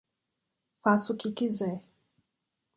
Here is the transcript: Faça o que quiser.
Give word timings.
Faça 0.83 1.13
o 1.13 1.15
que 1.15 1.27
quiser. 1.31 1.79